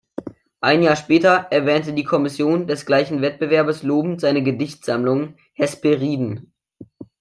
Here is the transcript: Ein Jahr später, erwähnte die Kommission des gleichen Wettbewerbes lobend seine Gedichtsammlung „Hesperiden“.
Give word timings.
Ein 0.61 0.81
Jahr 0.81 0.95
später, 0.95 1.45
erwähnte 1.51 1.93
die 1.93 2.03
Kommission 2.03 2.65
des 2.65 2.87
gleichen 2.87 3.21
Wettbewerbes 3.21 3.83
lobend 3.83 4.19
seine 4.19 4.41
Gedichtsammlung 4.41 5.35
„Hesperiden“. 5.53 6.51